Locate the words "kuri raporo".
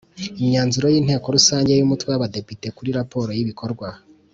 2.77-3.29